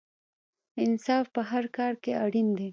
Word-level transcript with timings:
انصاف 0.83 1.25
په 1.35 1.41
هر 1.51 1.65
کار 1.77 1.93
کې 2.03 2.11
اړین 2.23 2.47
دی. 2.57 2.69